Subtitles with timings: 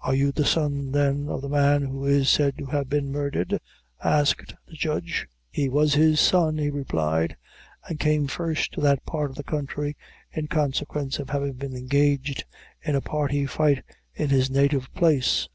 [0.00, 3.60] "Are you the son, then, of the man who is said to have been murdered?"
[4.02, 5.28] asked the judge.
[5.52, 7.36] "He was his son," he replied,
[7.88, 9.96] "and came first to that part of the country
[10.32, 12.44] in consequence of having been engaged
[12.82, 13.84] in a Party fight
[14.16, 15.48] in his native place.